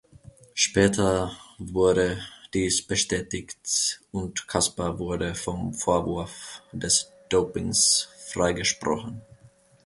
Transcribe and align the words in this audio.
Später 0.55 1.37
wurde 1.59 2.17
dies 2.55 2.87
bestätigt 2.87 4.01
und 4.11 4.47
Casper 4.47 4.97
wurde 4.97 5.35
vom 5.35 5.75
Vorwurf 5.75 6.63
des 6.73 7.11
Dopings 7.29 8.07
freigesprochen. 8.31 9.21